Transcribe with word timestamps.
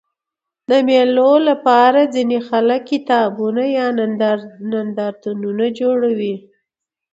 د 0.69 0.71
مېلو 0.87 1.31
له 1.47 1.55
پاره 1.65 2.03
ځيني 2.13 2.39
خلک 2.49 2.81
کتابتونونه 2.91 3.63
یا 3.77 3.87
نندارتونونه 4.73 5.65
جوړوي. 5.79 6.35